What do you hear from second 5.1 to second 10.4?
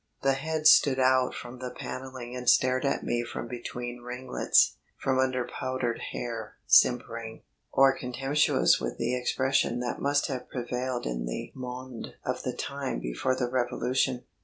under powdered hair, simpering, or contemptuous with the expression that must